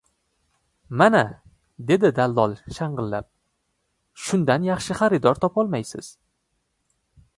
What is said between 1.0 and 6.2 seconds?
—Mana!— dedi dallol shang‘illab.— Shundan yaxshi xaridor topolmaysiz.